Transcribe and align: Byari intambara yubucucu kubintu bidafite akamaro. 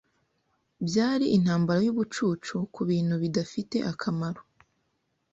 Byari 0.87 1.25
intambara 1.37 1.79
yubucucu 1.87 2.55
kubintu 2.75 3.13
bidafite 3.23 3.77
akamaro. 3.91 4.41